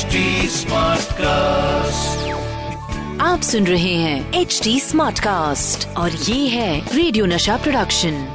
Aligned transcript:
HD 0.00 0.20
Smartcast. 0.48 2.20
आप 3.20 3.40
सुन 3.42 3.66
रहे 3.66 3.94
हैं 3.94 4.32
एच 4.34 4.60
डी 4.64 4.80
स्मार्ट 4.80 5.18
कास्ट 5.18 5.96
और 5.96 6.10
ये 6.10 6.48
है 6.48 6.96
रेडियो 6.96 7.26
नशा 7.26 7.56
प्रोडक्शन 7.56 8.28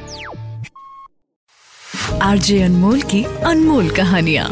आरजे 2.22 2.62
अनमोल 2.62 3.02
की 3.02 3.24
अनमोल 3.24 3.90
कहानिया। 3.90 4.50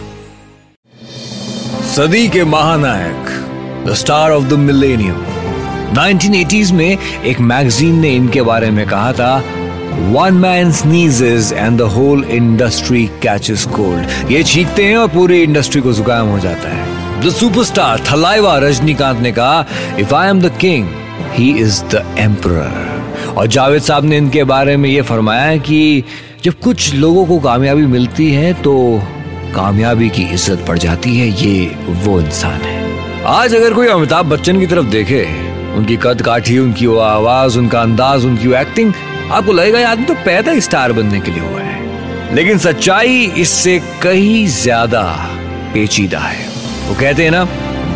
सदी 1.95 2.27
के 2.27 2.43
महानायक 2.43 3.25
the 3.87 3.93
star 3.93 4.31
of 4.31 4.43
the 4.43 4.53
millennium 4.53 5.25
1980s 5.95 6.71
में 6.71 6.97
एक 6.97 7.39
मैगजीन 7.39 7.99
ने 7.99 8.15
इनके 8.15 8.41
बारे 8.41 8.71
में 8.71 8.87
कहा 8.87 9.13
था 9.13 9.35
one 9.93 10.33
man 10.33 10.71
sneezes 10.71 11.53
and 11.53 11.77
the 11.77 11.81
whole 11.81 12.23
industry 12.23 13.05
catches 13.07 13.65
cold 13.65 14.31
ये 14.31 14.43
छींकते 14.43 14.85
हैं 14.85 14.97
और 14.97 15.07
पूरी 15.07 15.43
इंडस्ट्री 15.43 15.81
को 15.81 15.93
जुकाम 15.93 16.27
हो 16.27 16.39
जाता 16.39 16.69
है। 16.69 17.02
द 17.21 17.29
सुपरस्टार 17.29 18.03
थलाइवा 18.11 18.57
रजनीकांत 18.57 19.19
ने 19.19 19.31
कहा 19.31 19.65
if 19.99 20.13
I 20.15 20.29
am 20.29 20.41
the 20.41 20.51
king 20.57 20.87
he 21.33 21.49
is 21.59 21.83
the 21.85 22.03
emperor 22.19 23.35
और 23.37 23.47
जावेद 23.47 23.81
साहब 23.81 24.05
ने 24.05 24.17
इनके 24.17 24.43
बारे 24.43 24.75
में 24.77 24.89
ये 24.89 25.01
फरमाया 25.01 25.55
कि 25.57 26.03
जब 26.43 26.59
कुछ 26.59 26.93
लोगों 26.93 27.25
को 27.25 27.39
कामयाबी 27.39 27.85
मिलती 27.87 28.31
है 28.31 28.53
तो 28.61 28.75
कामयाबी 29.55 30.09
की 30.09 30.23
इज़्ज़त 30.23 30.65
बढ़ 30.67 30.77
जाती 30.77 31.17
है। 31.17 31.27
ये 31.41 31.75
वो 32.03 32.19
इंसान 32.21 32.61
है। 32.61 32.81
आज 33.25 33.55
अगर 33.55 33.73
कोई 33.73 33.87
अमिताभ 33.87 34.25
बच्चन 34.25 34.59
की 34.59 34.67
तरफ़ 34.67 34.85
देखे, 34.85 35.23
उनकी 35.77 35.97
कद 36.03 36.21
काठी 36.21 36.57
उनकी 36.59 36.87
वो 36.87 36.97
आवाज़, 36.99 37.57
उनका 37.59 37.81
अंदाज, 37.81 38.25
उनकी 38.25 38.47
वो 38.47 38.55
एक्टिंग 38.55 38.93
आपको 39.31 39.51
लगेगा 39.51 39.89
आदमी 39.89 40.05
तो 40.05 40.13
पैदा 40.25 40.51
ही 40.51 40.61
स्टार 40.61 40.93
बनने 40.93 41.19
के 41.19 41.31
लिए 41.31 41.41
हुआ 41.41 41.61
है। 41.61 42.35
लेकिन 42.35 42.57
सच्चाई 42.59 43.21
इससे 43.37 43.79
कहीं 44.03 44.45
ज़्यादा 44.47 45.03
पेचीदा 45.73 46.19
है। 46.19 46.51
वो 46.87 46.95
कहते 46.95 47.23
हैं 47.23 47.31
ना, 47.31 47.43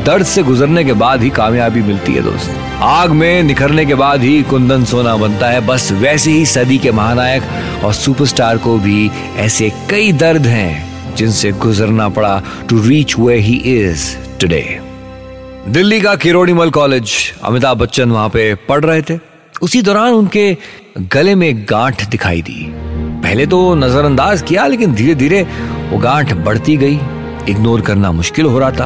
दर्द 0.05 0.25
से 0.25 0.43
गुजरने 0.43 0.83
के 0.83 0.93
बाद 0.93 1.21
ही 1.21 1.29
कामयाबी 1.29 1.81
मिलती 1.81 2.13
है 2.13 2.21
दोस्त। 2.23 2.51
आग 2.81 3.11
में 3.11 3.43
निखरने 3.43 3.85
के 3.85 3.95
बाद 3.95 4.21
ही 4.21 4.41
कुंदन 4.43 4.83
सोना 4.85 5.15
बनता 5.17 5.47
है। 5.49 5.65
बस 5.67 5.91
वैसे 5.91 6.31
ही 6.31 6.45
सदी 6.45 6.77
के 6.77 6.91
महानायक 6.91 7.83
और 7.83 7.93
सुपरस्टार 7.93 8.57
को 8.57 8.77
भी 8.77 9.09
ऐसे 9.37 9.69
कई 9.89 10.11
दर्द 10.11 10.47
हैं, 10.47 11.15
जिनसे 11.15 11.51
गुजरना 11.51 12.09
पड़ा 12.09 12.41
to 12.69 12.81
reach 12.81 13.17
where 13.19 13.37
he 13.37 13.55
is 13.75 14.15
today 14.39 14.79
Delhi 15.67 15.99
का 16.01 16.15
किरोड़ीमल 16.15 16.69
कॉलेज, 16.69 17.11
अमिताभ 17.43 17.77
बच्चन 17.77 18.11
वहाँ 18.11 18.29
पे 18.29 18.53
पढ़ 18.69 18.83
रहे 18.85 19.01
थे। 19.01 19.19
उसी 19.61 19.81
दौरान 19.81 20.13
उनके 20.13 20.55
गले 21.13 21.35
में 21.35 21.65
गांठ 21.69 22.09
दिखाई 22.09 22.41
दी। 22.41 22.65
पहले 23.23 23.45
तो 23.45 23.75
नजरअंदाज 23.75 24.41
किया, 24.41 24.67
लेकिन 24.67 24.93
धीरे 24.95 25.15
धीरे 25.15 25.41
वो 25.89 25.97
गांठ 25.97 26.33
बढ़ती 26.35 26.77
गई। 26.77 26.99
इग्नोर 27.49 27.81
करना 27.81 28.11
मुश्किल 28.11 28.45
हो 28.45 28.59
रहा 28.59 28.71
था। 28.71 28.85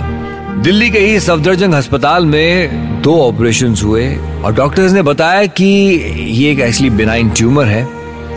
दिल्ली 0.57 0.89
के 0.89 0.99
ही 0.99 1.19
सफदरजंग 1.19 1.73
अस्पताल 1.73 2.25
में 2.25 2.69
दो 3.01 3.21
ऑपरेशन 3.21 3.75
हुए 3.83 4.15
और 4.15 4.53
डॉक्टर्स 4.53 4.91
ने 4.91 5.01
बताया 5.01 5.45
कि 5.45 5.65
ये 6.29 6.51
एक 6.51 6.59
एक्चुअली 6.59 6.89
बिनाइन 6.89 7.29
ट्यूमर 7.29 7.65
है, 7.65 7.87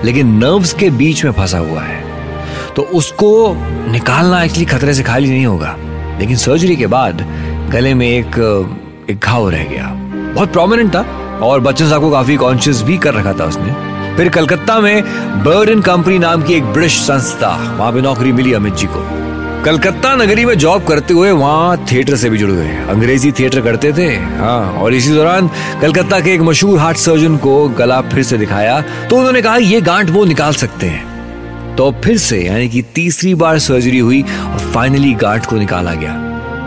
लेकिन 0.05 0.27
नर्व्स 0.27 0.73
के 0.73 0.91
बीच 0.91 1.25
में 1.25 1.33
फंसा 1.33 1.59
हुआ 1.59 1.81
है। 1.81 2.05
तो 2.77 2.83
उसको 2.83 3.57
निकालना 3.91 4.43
एक्चुअली 4.43 4.65
खतरे 4.65 4.95
से 4.95 5.03
खाली 5.03 5.31
नहीं 5.31 5.47
होगा। 5.47 5.77
लेकिन 6.21 6.37
सर्जरी 6.37 6.77
के 6.77 6.87
बाद 6.87 7.27
गले 7.73 7.95
में 7.95 8.09
एक 8.09 8.39
एक 9.11 9.19
घाव 9.19 9.49
रह 9.49 9.65
गया। 9.65 9.87
बहुत 10.35 10.53
प्रोमिनेंट 10.53 10.95
था 10.95 11.01
और 11.43 11.61
बच्चन 11.61 11.89
साहब 11.89 12.01
को 12.01 12.11
काफ़ी 12.11 12.37
कॉन्शियस 12.37 12.83
भी 12.83 12.99
कर 12.99 13.15
रखा 13.15 13.33
था 13.33 13.45
उसने। 13.45 13.95
फिर 14.17 14.29
कलकत्ता 14.29 14.79
में 14.81 15.03
बर्डन 15.45 15.81
कंपनी 15.81 16.19
नाम 16.19 16.43
की 16.43 16.55
एक 16.55 16.65
ब्रिटिश 16.65 17.01
संस्था, 17.01 17.77
वहाँ 17.79 17.93
पे 17.93 18.01
नौकरी 18.01 18.33
मिली 18.33 18.53
अमित 18.53 18.75
जी 18.75 18.87
को। 18.91 19.25
कलकत्ता 19.65 20.15
नगरी 20.15 20.45
में 20.45 20.55
जॉब 20.55 20.85
करते 20.85 21.15
हुए 21.15 21.31
वहाँ 21.31 21.77
थिएटर 21.93 22.17
से 22.17 22.31
भी 22.31 22.39
जुड़ 22.39 22.51
गए 22.51 22.77
अंग्रेज़ी 22.91 23.31
थिएटर 23.33 23.61
करते 23.61 23.93
थे 23.93 24.07
हाँ 24.17 24.73
और 24.73 24.95
इसी 24.95 25.13
दौरान 25.13 25.49
कलकत्ता 25.81 26.19
के 26.21 26.33
एक 26.33 26.41
मशहूर 26.41 26.79
हार्ट 26.79 26.97
सर्जन 26.97 27.37
को 27.37 27.69
गला 27.69 28.01
फिर 28.01 28.23
से 28.23 28.39
दिखाया 28.39 28.81
तो 29.09 29.17
उन्होंने 29.17 29.43
कहा, 29.43 29.57
ये 29.57 29.81
गांठ 29.81 30.11
वो 30.11 30.25
निकाल 30.25 30.53
सकते 30.53 30.87
हैं। 30.87 31.77
तो 31.77 31.91
फिर 32.05 32.19
से, 32.19 32.41
यानी 32.41 32.69
कि 32.69 32.83
तीसरी 32.95 33.35
बार 33.35 33.59
सर्जरी 33.59 33.99
हुई 33.99 34.23
और 34.23 34.59
फाइनली 34.75 35.15
गांठ 35.15 35.47
को 35.47 35.57
निकाला 35.57 35.95
गया। 35.95 36.13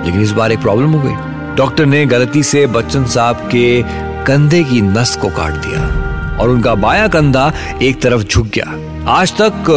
लेकिन 0.05 0.21
इस 0.21 0.31
बार 0.31 0.51
एक 0.51 0.59
प्रॉब्लम 0.59 0.91
हो 0.91 1.01
गई। 1.01 1.55
डॉक्टर 1.55 1.85
ने 1.85 2.05
गलती 2.05 2.43
से 2.43 2.65
बच्चन 2.67 3.05
साहब 3.05 3.49
के 3.53 3.81
कंधे 4.25 4.63
की 4.63 4.81
नस 4.81 5.15
को 5.15 5.29
काट 5.29 5.53
दिया। 5.65 6.15
और 6.39 6.49
उनका 6.49 6.75
बाया 6.77 7.07
कंधा 7.07 7.51
एक 7.81 8.01
तरफ़ 8.01 8.23
झुक 8.23 8.47
गया। 8.47 8.73
आज 9.11 9.33
तक 9.33 9.69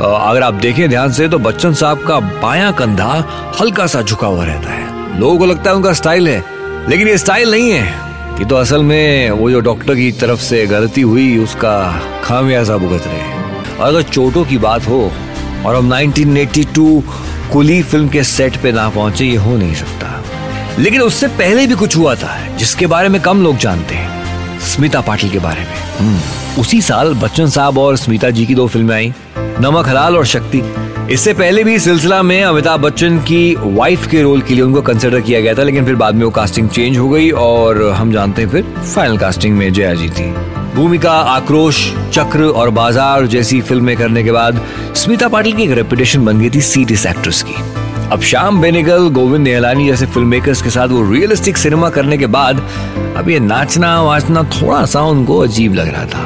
अगर 0.00 0.42
आप 0.42 0.54
देखें 0.54 0.88
ध्यान 0.88 1.12
से 1.12 1.28
तो 1.28 1.38
बच्चन 1.38 1.74
साहब 1.74 2.04
का 2.06 2.18
बाया 2.20 2.70
कंधा 2.72 3.24
हल्का 3.60 3.86
सा 3.86 4.02
झुका 4.02 4.26
हुआ 4.26 4.44
रहता 4.44 4.70
है। 4.70 5.18
लोगों 5.20 5.38
को 5.38 5.46
लगता 5.46 5.70
है 5.70 5.76
उनका 5.76 5.92
स्टाइल 5.92 6.28
है, 6.28 6.42
लेकिन 6.88 7.08
ये 7.08 7.16
स्टाइल 7.18 7.50
नहीं 7.50 7.70
है। 7.70 7.86
ये 8.38 8.44
तो 8.44 8.56
असल 8.56 8.82
में 8.82 9.30
वो 9.30 9.50
जो 9.50 9.60
डॉक्टर 9.60 9.94
की 9.94 10.10
तरफ़ 10.12 10.40
से 10.40 10.66
गलती 10.66 11.00
हुई, 11.02 11.38
उसका 11.38 12.02
खामियाजा 12.24 12.76
भुगत 12.76 13.06
रहे 13.06 13.76
और 13.76 13.86
अगर 13.86 14.02
चोटों 14.02 14.44
की 14.44 14.58
बात 14.58 14.86
हो, 14.88 15.00
और 15.66 15.76
हम 15.76 15.94
1982 15.94 17.02
कुली 17.52 17.82
फ़िल्म 17.82 18.08
के 18.08 18.22
सेट 18.24 18.56
पे 18.56 18.72
ना 18.72 18.88
पहुँचे, 18.88 19.24
ये 19.24 19.36
हो 19.36 19.56
नहीं 19.56 19.74
सकता। 19.74 20.14
लेकिन 20.78 21.00
उससे 21.02 21.28
पहले 21.28 21.66
भी 21.66 21.74
कुछ 21.74 21.96
हुआ 21.96 22.14
था, 22.14 22.38
जिसके 22.56 22.86
बारे 22.86 23.08
में 23.08 23.20
कम 23.22 23.42
लोग 23.42 23.56
जानते 23.56 23.94
हैं, 23.94 24.58
स्मिता 24.66 25.00
पाटिल 25.00 25.30
के 25.30 25.38
बारे 25.38 25.60
में। 25.60 25.87
उसी 26.58 26.80
साल 26.82 27.14
बच्चन 27.14 27.46
साहब 27.48 27.78
और 27.78 27.96
स्मिता 27.96 28.30
जी 28.30 28.44
की 28.46 28.54
दो 28.54 28.66
फ़िल्में 28.66 28.94
आई, 28.94 29.12
नमक, 29.38 29.88
हलाल 29.88 30.16
और 30.16 30.26
शक्ति। 30.26 30.62
इससे 31.12 31.32
पहले 31.34 31.64
भी 31.64 31.78
सिलसिला 31.78 32.22
में 32.22 32.42
अमिताभ 32.42 32.80
बच्चन 32.80 33.18
की 33.18 33.54
वाइफ 33.58 34.06
के 34.06 34.22
रोल 34.22 34.42
के 34.42 34.54
लिए 34.54 34.62
उनको 34.64 34.82
कंसिडर 34.82 35.20
किया 35.20 35.40
गया 35.40 35.54
था, 35.54 35.62
लेकिन 35.62 35.84
फिर 35.84 35.94
बाद 35.96 36.14
में 36.14 36.24
वो 36.24 36.30
कास्टिंग 36.30 36.68
चेंज 36.68 36.98
हो 36.98 37.08
गई 37.08 37.30
और 37.30 37.82
हम 37.92 38.12
जानते 38.12 38.42
हैं 38.42 38.50
फिर 38.50 38.62
फाइनल 38.84 39.18
कास्टिंग 39.18 39.56
में 39.56 39.72
जया 39.72 39.94
जी 39.94 40.08
थी। 40.10 40.30
भूमिका, 40.74 41.12
आक्रोश, 41.12 41.84
चक्र 42.12 42.44
और 42.44 42.70
बाज़ार 42.70 43.26
जैसी 43.26 43.60
फ़िल्में 43.60 43.96
करने 43.96 44.22
के 44.22 44.32
बाद 44.32 44.60
स्मिता 44.96 45.28
पाटिल 45.28 45.52
की 45.52 45.62
एक 45.62 45.70
रेपुटेशन 45.70 46.24
बन 46.24 46.40
गई 46.40 46.50
थी 46.50 46.60
सीरियस 46.62 47.06
एक्ट्रेस 47.06 47.42
की। 47.42 47.54
अब 48.12 48.20
श्याम 48.20 48.60
बेनेगल, 48.60 49.08
गोविंद 49.08 49.44
निहलानी 49.44 49.86
जैसे 49.86 50.06
फ़िल्म 50.06 50.28
मेकर्स 50.28 50.62
के 50.62 50.70
साथ 50.70 50.88
वो 50.88 51.00
रियलिस्टिक 51.10 51.56
सिनेमा 51.56 51.88
करने 51.90 52.18
के 52.18 52.26
बाद, 52.26 52.60
अब 53.16 53.28
ये 53.30 53.40
नाचना, 53.40 53.90
वाचना 54.02 54.42
थोड़ा 54.52 54.84
सा 54.84 55.00
उनको 55.04 55.38
अजीब 55.38 55.74
लग 55.74 55.88
रहा 55.88 56.04
था। 56.04 56.22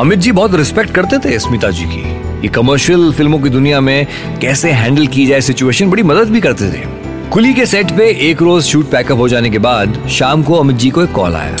अमित 0.00 0.18
जी 0.18 0.32
बहुत 0.32 0.54
रिस्पेक्ट 0.54 0.90
करते 0.90 1.18
थे 1.18 1.38
स्मिता 1.38 1.70
जी 1.70 1.84
की। 1.84 2.00
ये 2.42 2.48
कमर्शियल 2.48 3.12
फ़िल्मों 3.12 3.38
की 3.38 3.48
दुनिया 3.48 3.80
में 3.80 4.06
कैसे 4.40 4.70
हैंडल 4.70 5.06
की 5.06 5.26
जाए 5.26 5.40
सिचुएशन 5.40 5.90
बड़ी 5.90 6.02
मदद 6.02 6.30
भी 6.30 6.40
करते 6.40 6.70
थे। 6.72 6.84
कुली 7.30 7.52
के 7.54 7.66
सेट 7.66 7.90
पे 7.96 8.08
एक 8.30 8.42
रोज 8.42 8.64
शूट 8.64 8.90
पैकअप 8.90 9.18
हो 9.18 9.28
जाने 9.28 9.50
के 9.50 9.58
बाद 9.58 10.02
शाम 10.10 10.42
को 10.42 10.54
अमित 10.54 10.76
जी 10.76 10.90
को 10.90 11.02
एक 11.02 11.12
कॉल 11.12 11.34
आया। 11.34 11.56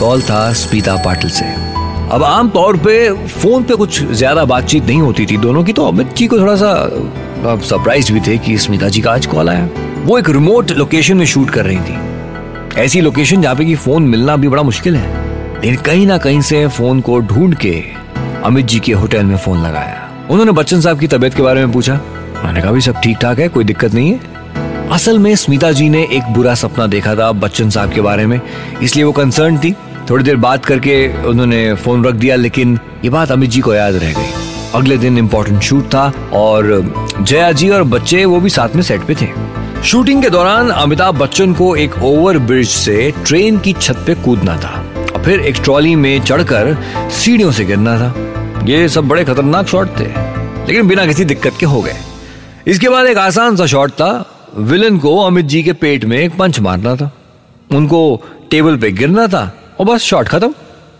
कॉल 0.00 0.22
था 0.22 0.52
स्मिता 0.54 0.96
पाटिल 1.04 1.30
से। 1.30 1.44
अब 2.12 2.22
आम 2.24 2.48
तौर 2.50 2.76
पे 2.76 3.10
फ़ोन 3.28 3.62
पे 3.62 3.74
कुछ 3.76 4.02
ज़्यादा 4.02 4.44
बातचीत 4.46 4.86
नहीं 4.86 5.00
होती 5.00 5.26
थी। 5.26 5.36
दोनों 5.36 5.64
की 5.64 5.72
तो 5.72 5.86
अमित 5.86 6.14
जी 6.16 6.26
को 6.26 6.38
थोड़ा 6.38 6.56
सा 6.56 6.74
सरप्राइज़ 7.44 8.12
भी 8.12 8.20
थे 8.20 8.38
कि 8.38 8.58
स्मिता 8.58 8.88
जी 8.88 9.00
का 9.00 9.12
आज 9.12 9.26
कॉल 9.26 9.48
आया। 9.48 9.68
वो 10.04 10.18
एक 10.18 10.30
रिमोट 10.30 10.70
लोकेशन 10.70 11.16
में 11.16 11.26
शूट 11.26 11.50
कर 11.50 11.64
रही 11.64 11.78
थी। 11.78 11.98
ऐसी 12.80 13.00
लोकेशन 13.00 13.42
जहाँ 13.42 13.56
पे 13.56 13.64
कि 13.64 13.74
फ़ोन 13.74 14.02
मिलना 14.02 14.36
भी 14.36 14.48
बड़ा 14.48 14.62
मुश्किल 14.62 14.96
है। 14.96 15.28
लेकिन 15.54 15.76
कहीं 15.76 16.06
ना 16.06 16.18
कहीं 16.18 16.40
से 16.40 16.68
फ़ोन 16.68 17.00
को 17.00 17.20
ढूंढ 17.20 17.54
के 17.54 17.84
अमित 18.44 18.66
जी 18.66 18.80
के 18.80 18.92
होटल 18.92 19.22
में 19.22 19.36
फ़ोन 19.36 19.58
लगाया। 19.58 20.26
उन्होंने 20.30 20.52
बच्चन 20.52 20.80
साहब 20.80 21.00
की 21.00 21.06
तबीयत 21.06 21.34
के 21.34 21.42
बारे 21.42 21.60
में 21.60 21.72
पूछा। 21.72 22.00
मैंने 22.44 22.62
कहा 22.62 22.72
भी 22.72 22.80
सब 22.80 23.00
ठीक 23.00 23.18
ठाक 23.18 23.38
है? 23.38 23.48
कोई 23.48 23.64
दिक्कत 23.64 23.94
नहीं 23.94 24.12
है? 24.12 24.20
असल 24.90 25.18
में 25.18 25.36
स्मिता 25.36 25.72
जी 25.72 25.88
ने 25.88 26.08
एक 26.12 26.22
बुरा 26.22 26.54
सपना 26.54 26.86
देखा 26.86 27.14
था 27.14 27.32
बच्चन 27.32 27.70
साहब 27.70 27.92
के 27.92 28.00
बारे 28.00 28.26
में। 28.26 28.40
इसलिए 28.82 29.04
वो 29.04 29.12
कंसर्न 29.12 29.58
थी। 29.58 29.74
थोड़ी 30.10 30.24
देर 30.24 30.36
बात 30.36 30.64
करके 30.64 31.22
उन्होंने 31.22 31.74
फ़ोन 31.74 32.04
रख 32.04 32.14
दिया, 32.14 32.36
लेकिन 32.36 32.78
ये 33.04 33.10
बात 33.10 33.30
अमित 33.30 33.50
जी 33.50 33.60
को 33.60 33.74
याद 33.74 33.94
रह 33.94 34.12
गई। 34.12 34.47
अगले 34.74 34.96
दिन 34.96 35.18
इम्पोर्टेंट 35.18 35.60
शूट 35.62 35.84
था 35.84 36.12
और 36.32 36.66
जया 37.20 37.50
जी 37.52 37.68
और 37.68 37.82
बच्चे 37.84 38.24
वो 38.24 38.40
भी 38.40 38.50
साथ 38.50 38.74
में 38.76 38.82
सेट 38.82 39.02
पे 39.02 39.14
थे। 39.14 39.28
शूटिंग 39.84 40.22
के 40.22 40.30
दौरान 40.30 40.70
अमिताभ 40.70 41.18
बच्चन 41.18 41.52
को 41.54 41.74
एक 41.76 41.94
ओवर 42.04 42.38
ब्रिज 42.38 42.68
से 42.68 43.12
ट्रेन 43.26 43.58
की 43.58 43.72
छत 43.72 44.02
पे 44.06 44.14
कूदना 44.14 44.56
था 44.56 44.74
और 45.14 45.22
फिर 45.24 45.40
एक 45.40 45.62
ट्रॉली 45.64 45.94
में 45.94 46.20
चढ़कर 46.20 46.76
सीढ़ियों 47.10 47.52
से 47.52 47.64
गिरना 47.64 47.96
था। 47.98 48.64
ये 48.66 48.88
सब 48.88 49.08
बड़े 49.08 49.24
खतरनाक 49.24 49.66
शॉट 49.66 49.98
थे, 49.98 50.06
लेकिन 50.66 50.88
बिना 50.88 51.06
किसी 51.06 51.24
दिक्कत 51.24 51.56
के 51.60 51.66
हो 51.66 51.82
गए। 51.82 51.96
इसके 52.66 52.88
बाद 52.88 53.06
एक 53.06 53.18
आसान 53.18 53.56
सा 53.56 53.66
शॉट 53.66 53.90
था 53.90 54.10
विलन 54.56 54.98
को 54.98 55.16
अमित 55.18 55.44
जी 55.44 55.62
के 55.62 55.72
पेट 55.72 56.04
में 56.04 56.18
एक 56.18 56.36
पंच 56.38 56.60
मारना 56.60 56.96
था। 56.96 57.10
उनको 57.70 58.00
टेबल 58.50 58.76
पे 58.76 58.90
गिरना 58.92 59.26
था 59.26 59.50
और 59.80 59.86
बस 59.86 60.02
शॉट 60.02 60.28
खत्म। 60.28 60.54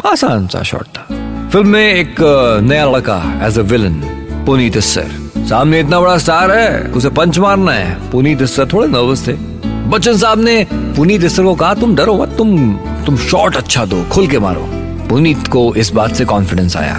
आसान 0.07 0.47
सा 0.47 0.63
शॉट 0.63 0.87
था। 0.89 1.18
फ़िल्म 1.53 1.69
में 1.69 1.95
एक 1.95 2.17
नया 2.63 2.85
लड़का 2.87 3.17
as 3.47 3.59
a 3.59 3.63
villain 3.63 3.95
Puneet 4.47 4.77
sir 4.79 5.11
सामने 5.49 5.79
इतना 5.81 6.01
बड़ा 6.01 6.17
स्टार 6.19 6.51
है, 6.51 6.83
उसे 6.93 7.09
पंच 7.09 7.39
मारना 7.39 7.73
है। 7.73 8.11
पुनीत 8.11 8.43
सर 8.45 8.67
थोड़े 8.73 8.89
नर्वस 8.89 9.27
थे। 9.29 9.33
बच्चन 9.91 10.17
साहब 10.17 10.41
ने 10.41 10.67
पुनीत 10.73 11.25
सर 11.27 11.43
को 11.43 11.55
कहा, 11.55 11.73
तुम 11.75 11.95
डरो 11.97 12.15
मत, 12.15 12.35
तुम 12.39 12.75
तुम 13.07 13.17
शॉट 13.17 13.57
अच्छा 13.57 13.85
दो, 13.85 14.03
खुल 14.13 14.27
के 14.27 14.39
मारो। 14.39 14.69
पुनीत 15.09 15.47
को 15.47 15.75
इस 15.75 15.93
बात 15.93 16.15
से 16.15 16.25
कॉन्फिडेंस 16.25 16.77
आया। 16.77 16.95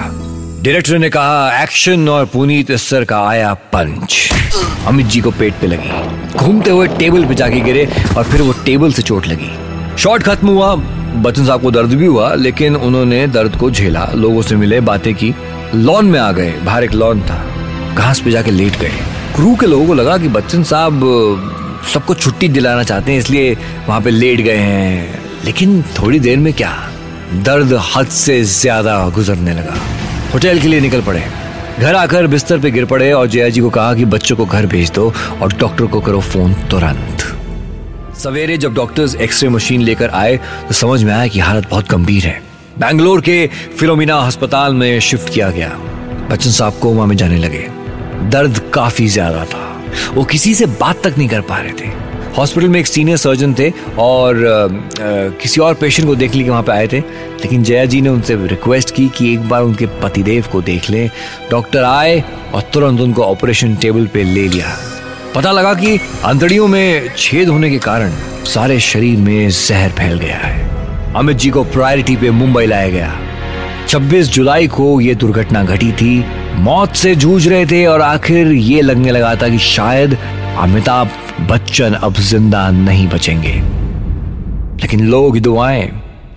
डायरेक्टर 0.64 0.98
ने 0.98 1.10
कहा 1.10 1.62
एक्शन 1.64 2.10
और 2.10 2.26
पुनीत 2.26 2.72
सर 2.72 3.04
का 3.04 3.24
आया 3.28 3.54
पंच 3.74 4.30
अमित 4.88 5.06
जी 5.06 5.22
को 5.22 5.32
पेट 5.32 5.60
पे 5.62 5.68
लगी। 5.68 6.38
घूमते 6.38 6.72
हुए 6.72 6.88
टेबल 6.88 7.26
पे 7.26 7.36
जाके 7.36 7.60
गिरे 7.62 7.90
और 8.18 8.24
फिर 8.24 8.42
वो 8.42 8.54
टेबल 8.66 8.92
से 8.92 9.02
चोट 9.02 9.28
लगी। 9.28 9.52
शॉट 9.98 10.24
खत्म 10.24 10.48
हुआ। 10.48 10.76
बच्चन 11.16 11.46
साहब 11.46 11.62
को 11.62 11.72
दर्द 11.72 11.94
भी 11.94 12.06
हुआ, 12.06 12.34
लेकिन 12.34 12.76
उन्होंने 12.76 13.28
दर्द 13.28 13.56
को 13.56 13.70
झेला। 13.72 14.08
लोगों 14.16 14.42
से 14.42 14.56
मिले 14.56 14.80
बातें 14.82 15.14
की, 15.16 15.34
लॉन 15.76 16.06
में 16.06 16.20
आ 16.20 16.32
गए। 16.32 16.52
बाहर 16.66 16.84
एक 16.84 16.94
लॉन 16.94 17.22
था। 17.22 17.44
घास 17.96 18.20
पे 18.20 18.32
जाके 18.32 18.52
लेट 18.52 18.80
गए। 18.80 18.92
क्रू 19.36 19.56
के 19.56 19.66
लोगों 19.66 19.88
को 19.88 19.94
लगा 19.94 20.18
कि 20.18 20.28
बच्चन 20.28 20.64
साहब 20.64 21.02
सबको 21.94 22.14
छुट्टी 22.14 22.48
दिलाना 22.48 22.84
चाहते 22.84 23.12
हैं, 23.12 23.20
इसलिए 23.20 23.58
वहाँ 23.88 24.02
पे 24.02 24.10
लेट 24.10 24.42
गए 24.42 24.58
हैं। 24.58 25.20
लेकिन 25.46 25.82
थोड़ी 26.00 26.20
देर 26.20 26.38
में 26.38 26.54
क्या? 26.54 26.72
दर्द 27.34 27.74
हद 27.96 28.08
से 28.08 28.42
ज़्यादा 28.44 28.98
गुजरने 29.10 29.54
लगा। 29.54 29.76
होटल 30.34 30.60
के 30.60 30.68
लिए 30.68 30.80
निकल 30.80 31.02
पड़े। 31.02 31.24
घर 31.80 31.96
आकर 31.96 32.28
बिस्तर 32.28 32.60
पे 32.60 32.72
गिर 32.72 32.86
पड़े 32.86 33.12
और 33.12 33.28
जया 33.28 33.50
जी 33.50 33.62
को 33.62 33.70
कहा 33.70 33.94
कि 33.94 34.06
बच्चों 34.06 34.36
को 34.36 34.46
घर 34.46 34.66
भेज 34.66 34.92
दो 34.92 35.14
और 35.42 35.54
डॉक्टर 35.54 35.86
को 35.86 36.00
करो 36.00 36.20
फ़ोन 36.22 36.54
तुरंत। 36.72 37.19
सवेरे 38.20 38.58
जब 38.58 38.74
डॉक्टर्स 38.74 39.16
एक्सरे 39.16 39.50
मशीन 39.50 39.82
लेकर 39.82 40.10
आए 40.10 40.36
तो 40.68 40.74
समझ 40.74 41.04
में 41.04 41.14
आया 41.14 41.28
कि 41.28 41.40
हालत 41.40 41.68
बहुत 41.70 41.90
गंभीर 41.90 42.24
है। 42.24 42.42
बैंगलोर 42.80 43.22
के 43.22 43.48
फिलोमिना 43.80 44.16
अस्पताल 44.18 44.74
में 44.74 45.00
शिफ्ट 45.00 45.34
किया 45.34 45.50
गया। 45.50 45.70
बच्चन 46.32 46.50
साहब 46.50 46.80
कोमा 46.82 47.06
में 47.06 47.16
जाने 47.18 47.38
लगे। 47.38 47.66
दर्द 48.32 48.60
काफ़ी 48.74 49.08
ज़्यादा 49.08 49.46
था। 49.46 49.66
वो 50.14 50.24
किसी 50.24 50.54
से 50.56 50.66
बात 50.66 51.04
तक 51.04 51.18
नहीं 51.18 51.30
कर 51.30 51.42
पा 51.42 51.58
रहे 51.58 51.72
थे। 51.72 51.88
हॉस्पिटल 52.38 52.68
में 52.68 52.80
एक 52.80 52.88
सीनियर 52.88 53.18
सर्जन 53.18 53.54
थे 53.54 53.72
और 54.00 54.46
आ, 54.46 54.52
आ, 54.52 55.30
किसी 55.42 55.62
और 55.62 55.74
पेशेंट 55.74 56.08
को 56.08 56.16
देखने 56.16 56.44
के 56.44 56.50
वहाँ 56.50 56.64
पे 56.64 56.72
आए 56.72 56.88
थे। 56.88 57.00
लेकिन 57.00 57.64
जया 57.64 57.86
जी 57.86 58.02
ने 58.02 58.10
उनसे 58.10 58.36
रिक्वेस्ट 58.48 58.96
की 58.96 59.08
कि 59.18 59.34
एक 59.34 59.50
बार 59.50 59.64
उनके 59.64 59.86
पतिदेव 60.04 60.48
को 60.52 60.62
देख 60.62 60.90
लें। 60.90 61.10
डॉक्टर 61.52 61.84
आए 61.86 62.24
और 62.54 62.70
तुरंत 62.74 63.02
उनको 63.02 63.24
ऑपरेशन 63.24 63.76
टेबल 63.76 64.08
पे 64.08 64.24
ले 64.24 64.48
लिया। 64.48 64.78
पता 65.36 65.52
लगा 65.52 65.74
कि 65.74 66.00
अंतड़ियों 66.26 66.68
में 66.68 67.10
छेद 67.18 67.50
होने 67.50 67.70
के 67.70 67.78
कारण 67.78 68.12
सारे 68.46 68.80
शरीर 68.80 69.18
में 69.18 69.50
जहर 69.50 69.90
फैल 69.90 70.18
गया 70.20 70.38
है। 70.38 71.14
अमित 71.14 71.38
जी 71.38 71.50
को 71.50 71.64
प्रायोरिटी 71.64 72.16
पे 72.16 72.32
मुंबई 72.32 72.66
लाया 72.66 72.90
गया। 72.90 73.86
26 73.88 74.30
जुलाई 74.30 74.68
को 74.68 75.02
यह 75.02 75.14
दुर्घटना 75.14 75.64
घटी 75.64 75.92
थी। 75.92 76.26
मौत 76.56 76.96
से 76.96 77.16
जूझ 77.16 77.48
रहे 77.48 77.66
थे 77.66 77.86
और 77.86 78.02
आखिर 78.02 78.48
ये 78.48 78.82
लगने 78.82 79.12
लगा 79.12 79.36
था 79.36 79.50
कि 79.50 79.60
शायद 79.60 80.18
अमिताभ 80.60 81.10
बच्चन 81.50 81.94
अब 81.94 82.14
ज़िंदा 82.14 82.70
नहीं 82.72 83.08
बचेंगे। 83.08 83.54
लेकिन 84.82 85.08
लोग 85.08 85.40
दुआएँ 85.40 85.90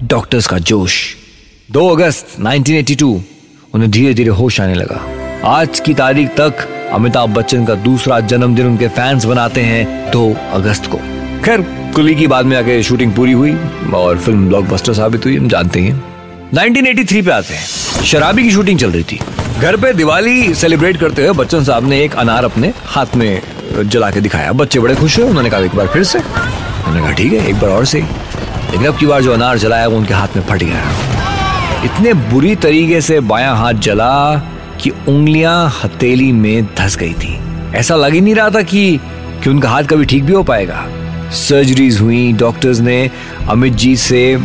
डॉक्टर्स 0.03 0.47
का 0.47 0.59
जोश। 0.59 1.17
2 1.71 1.89
अगस्त 1.89 2.37
1982 2.41 3.21
उन्हें 3.75 3.91
धीरे 3.91 4.15
धीरे 4.15 4.31
होश 4.31 4.61
आने 4.61 4.75
लगा। 4.75 5.01
आज 5.51 5.81
की 5.81 5.95
तारीख 5.95 6.29
तक 6.41 6.69
अमिताभ 6.93 7.31
बच्चन 7.31 7.65
का 7.65 7.75
दूसरा 7.75 8.19
जन्मदिन 8.23 8.67
उनके 8.67 8.89
फैंस 8.89 9.25
बनाते 9.25 9.61
हैं 9.61 10.11
2 10.13 10.25
अगस्त 10.53 10.87
को। 10.87 10.99
खैर, 11.45 11.61
कुली 11.95 12.15
की 12.15 12.27
बाद 12.27 12.47
में 12.47 12.57
आके 12.57 12.83
शूटिंग 12.83 13.13
पूरी 13.13 13.33
हुई 13.33 13.55
और 13.95 14.19
फ़िल्म 14.19 14.49
ब्लॉकबस्टर 14.49 14.93
साबित 14.93 15.25
हुई, 15.25 15.37
हम 15.37 15.49
जानते 15.49 15.81
हैं 15.81 16.03
1983 16.55 17.23
पे 17.23 17.31
आते 17.31 17.55
हैं। 17.55 18.05
शराबी 18.05 18.43
की 18.43 18.51
शूटिंग 18.51 18.79
चल 18.79 18.91
रही 18.91 19.03
थी। 19.03 19.19
घर 19.61 19.77
पे 19.77 19.93
दिवाली 19.93 20.55
सेलिब्रेट 20.55 20.97
करते 20.97 21.23
हुए 21.23 21.33
बच्चन 21.35 21.65
साहब 21.65 21.89
ने 21.89 22.03
एक 22.05 22.15
अनार 22.15 22.45
अपने 22.45 22.73
हाथ 22.87 23.17
में 23.17 23.43
जला 23.83 24.11
के 24.11 24.21
दिखाया। 24.21 24.53
बच्चे 24.53 24.81
बड़े 24.81 24.95
खुश 24.95 25.19
हुए, 25.19 25.27
उन्होंने 25.27 25.51
कहा, 25.51 25.61
एक 25.61 25.75
बार 25.75 25.87
फिर 25.87 26.05
से? 26.05 26.19
उन्होंने 26.19 27.01
कहा, 27.01 27.13
ठीक 27.13 27.33
है, 27.33 27.47
एक 27.49 27.61
बार 27.61 27.71
और 27.71 27.85
से 27.85 28.01
लेकिन 28.01 28.87
अब 28.87 28.97
की 28.99 29.07
बार 29.07 29.23
जो 29.23 29.33
अनार 29.33 29.59
जलाया, 29.59 29.89
वो 29.89 29.97
उनके 29.97 30.15
हाथ 30.15 30.37
में 30.37 30.43
फट 30.45 30.63
गया। 30.63 31.83
इतने 31.85 32.13
बुरी 32.31 32.55
तरीके 32.57 33.01
से 33.01 33.21
बायां 33.23 33.57
हाथ 33.57 33.75
जला 33.83 34.13
कि 34.83 34.91
उंगलियाँ 34.91 35.81
हथेली 35.85 36.33
में 36.33 36.67
धस 36.79 36.97
गई 36.97 37.13
थी। 37.13 37.39
ऐसा 37.75 37.97
लग 37.97 38.13
ही 38.13 38.21
नहीं 38.21 38.35
रहा 38.35 38.51
था 38.51 38.63
कि 38.63 39.01
कि 39.45 39.51
उनका 39.51 39.69
हाथ 39.69 39.83
कभी 39.83 40.05
ठीक 40.05 40.25
भी 40.25 40.33
हो 40.33 40.43
पाएगा। 40.43 40.87
सर्जरीज 41.31 42.01
हुई, 42.01 42.33
डॉक्टर्स 42.33 42.81
ने 42.81 43.11
अमित 43.49 43.73
जी 43.73 43.97
से 43.97 44.37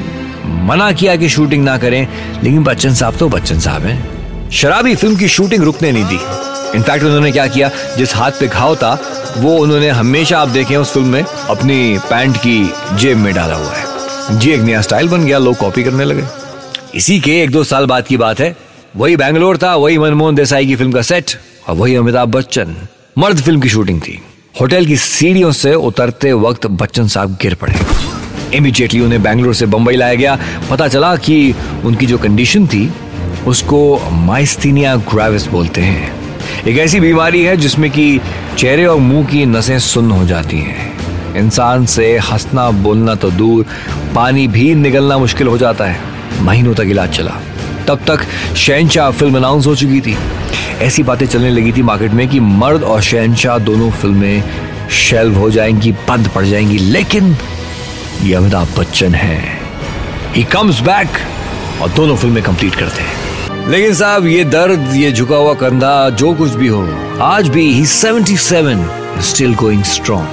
मना 0.46 0.92
किया 0.92 1.16
कि 1.16 1.30
शूटिंग 1.30 1.64
ना 1.64 1.78
करें, 1.78 2.08
लेकिन 2.44 2.64
बच्चन 2.64 2.94
साहब 2.94 3.16
तो 3.16 3.30
बच्चन 3.30 3.60
साहब 3.60 3.82
हैं। 3.82 4.50
शराबी 4.50 4.96
फ़िल्म 4.96 5.16
की 5.16 5.28
शूटिंग 5.28 5.64
रुकने 5.64 5.92
नहीं 5.92 6.06
दी। 6.06 6.20
इनफैक्ट 6.76 7.04
उन्होंने 7.04 7.32
क्या 7.32 7.48
किया, 7.48 7.70
जिस 7.98 8.16
हाथ 8.16 8.32
पे 8.32 8.48
घाव 8.48 8.76
था, 8.76 9.00
वो 9.38 9.58
उन्होंने 9.58 9.90
हमेशा 9.90 10.40
आप 10.40 10.48
देखें 10.48 10.78
उस 10.78 10.94
फ़िल्म 10.94 11.08
में 11.08 11.24
अपनी 11.24 11.98
पैंट 12.10 12.38
की 12.38 12.72
जेब 12.98 13.18
में 13.18 13.34
डाला 13.34 13.56
हुआ 13.56 13.74
है। 13.74 14.40
जी, 14.40 14.52
एक 14.52 14.62
नया 14.62 14.82
स्टाइल 14.82 15.08
बन 15.08 15.26
गया, 15.26 15.38
लोग 15.38 15.58
कॉपी 15.58 15.84
करने 15.84 16.06
लगे। 16.06 16.24
इसी 16.96 17.20
के 17.20 17.42
एक 17.44 17.52
दो 17.52 17.64
साल 17.64 17.86
बाद 17.86 18.08
की 18.08 18.18
बात 18.18 18.40
है 18.40 18.56
वही 18.96 19.16
बैंगलोर 19.16 19.58
था, 19.58 19.76
वही 19.76 19.98
मनमोहन 19.98 20.36
देसाई 20.36 20.66
की 20.66 20.76
फ़िल्म 20.76 20.92
का 20.92 21.02
सेट 21.02 21.32
और 21.68 21.76
वही 21.76 21.96
अमिताभ 21.96 22.30
बच्चन। 22.30 22.76
मर्द 23.18 23.38
फ़िल्म 23.38 23.62
की 23.62 23.70
शूटिंग 23.70 24.02
थी। 24.02 24.22
होटल 24.62 24.86
की 24.86 24.98
सीढ़ियों 24.98 25.52
से 25.52 25.74
उतरते 25.74 26.34
वक्त 26.34 26.68
बच्चन 26.68 27.08
साहब 27.08 27.38
गिर 27.42 27.54
पड़े। 27.54 27.76
इमीडिएटली 28.54 29.00
उन्हें 29.00 29.24
बैंगलोर 29.24 29.56
से 29.56 29.66
बंबई 29.66 29.96
लाया 29.96 30.14
गया। 30.14 30.40
पता 30.70 30.88
चला 30.88 31.16
कि 31.16 31.56
उनकी 31.86 32.06
जो 32.06 32.18
कंडीशन 32.18 32.68
थी, 32.68 32.94
उसको 33.48 34.10
माइस्थीनिया 34.12 34.96
ग्राविस 34.96 35.48
बोलते 35.48 35.82
हैं। 35.82 36.16
एक 36.68 36.78
ऐसी 36.78 37.00
बीमारी 37.00 37.44
है 37.44 37.58
जिसमें 37.58 37.92
कि 37.92 38.22
चेहरे 38.58 38.86
और 38.86 38.98
मुँह 38.98 39.26
की 39.26 39.46
नसें 39.46 39.80
सुन्न 39.80 40.12
हो 40.12 40.26
जाती 40.26 40.58
हैं। 40.58 40.98
इंसान 41.36 41.86
से 41.86 42.18
हंसना, 42.18 42.72
बोलना 42.72 43.16
तो 43.16 43.32
दूर, 43.32 43.66
पानी 44.16 44.48
भी 44.48 44.76
निकलना 44.76 45.18
मुश्किल 45.18 45.48
हो 45.48 45.58
जाता 45.58 45.86
है। 45.86 46.00
महीनों 46.42 46.74
तक 46.74 46.84
इलाज 46.84 47.10
चला। 47.10 47.42
तब 47.88 48.00
तक 48.08 48.26
शहनशाह 48.56 49.12
फ़िल्म 49.12 49.38
अनाउंस 49.38 49.68
हो 49.68 49.76
चुकी 49.76 50.02
थी। 50.02 50.18
ऐसी 50.82 51.04
बातें 51.04 51.26
चलने 51.26 51.50
लगी 51.50 51.72
थी 51.72 51.82
मार्केट 51.82 52.12
में 52.12 52.28
कि 52.28 52.40
मर्द 52.40 52.84
और 52.84 53.02
शहनशाह 53.02 53.58
दोनों 53.60 53.92
फ़िल्में 53.92 54.44
शेल्व 54.90 55.36
हो 55.36 55.50
जाएँगी, 55.52 55.92
बंद 55.92 56.28
पड़ 56.28 56.46
जाएँगी, 56.46 56.78
लेकिन 56.78 57.36
ये 58.24 58.34
अमिताभ 58.34 58.68
बच्चन 58.78 59.16
है। 59.16 59.60
ही 60.34 60.44
कम्स 60.44 60.80
बैक 60.80 61.08
और 61.82 61.90
दोनों 61.90 62.16
फ़िल्में 62.16 62.44
कंप्लीट 62.44 62.76
करते 62.76 63.02
हैं। 63.02 63.70
लेकिन 63.70 63.94
साहब, 63.94 64.28
ये 64.28 64.44
दर्द, 64.44 64.94
ये 64.96 65.12
झुका 65.12 65.36
हुआ 65.36 65.54
कंधा, 65.54 66.10
जो 66.10 66.34
कुछ 66.34 66.52
भी 66.52 66.68
हो, 66.68 66.88
आज 67.22 67.48
भी 67.48 67.74
ही 67.74 67.86
77 67.86 68.90
still 69.22 69.56
going 69.56 69.84
strong 69.84 70.28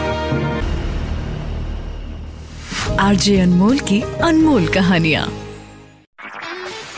RJ 3.00 3.40
Anmol 3.40 3.78
की 3.78 4.00
अनमोल 4.00 4.66
कहानियाँ। 4.66 5.43